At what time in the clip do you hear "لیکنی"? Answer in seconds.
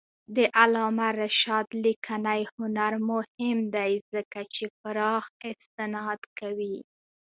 1.85-2.41